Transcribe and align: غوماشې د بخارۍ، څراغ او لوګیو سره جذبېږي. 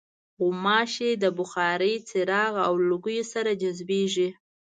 غوماشې 0.39 1.11
د 1.23 1.25
بخارۍ، 1.37 1.93
څراغ 2.09 2.53
او 2.67 2.73
لوګیو 2.89 3.25
سره 3.33 3.51
جذبېږي. 3.61 4.29